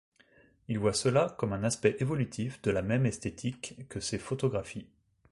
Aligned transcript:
Il 0.67 0.79
voit 0.79 0.93
cela 0.95 1.35
comme 1.37 1.53
un 1.53 1.63
aspect 1.63 1.95
évolutif 1.99 2.59
de 2.63 2.71
la 2.71 2.81
même 2.81 3.05
esthétique 3.05 3.77
que 3.87 3.99
ses 3.99 4.17
photographies. 4.17 4.87